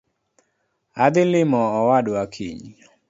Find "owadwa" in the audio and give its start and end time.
1.79-2.21